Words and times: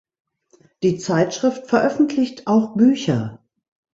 Die 0.81 0.97
Zeitschrift 0.97 1.67
veröffentlicht 1.67 2.47
auch 2.47 2.73
Bücher. 2.75 3.39